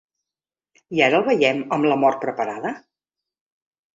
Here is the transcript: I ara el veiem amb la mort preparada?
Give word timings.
I 0.99 1.01
ara 1.07 1.19
el 1.19 1.25
veiem 1.27 1.59
amb 1.77 1.87
la 1.91 1.99
mort 2.05 2.19
preparada? 2.25 2.75